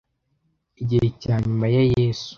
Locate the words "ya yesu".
1.75-2.29